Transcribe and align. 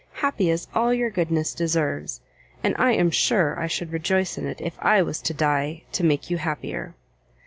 happy 0.13 0.49
as 0.49 0.67
all 0.73 0.91
your 0.91 1.11
goodness 1.11 1.53
deserves. 1.53 2.21
And 2.63 2.75
I 2.79 2.93
am 2.93 3.11
sure 3.11 3.59
I 3.59 3.67
should 3.67 3.91
rejoice 3.93 4.35
in 4.35 4.47
it 4.47 4.59
if 4.59 4.73
I 4.79 5.03
was 5.03 5.21
to 5.21 5.31
die 5.31 5.83
to 5.91 6.03
make 6.03 6.27
you 6.31 6.37
happier!" 6.39 6.95